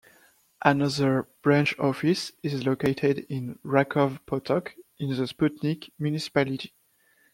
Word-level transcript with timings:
Another 0.65 1.27
branch 1.43 1.77
office 1.77 2.31
is 2.41 2.65
located 2.65 3.19
in 3.29 3.59
Rakov 3.63 4.17
Potok 4.25 4.71
in 4.97 5.09
the 5.09 5.15
Stupnik 5.27 5.91
municipality. 5.99 6.73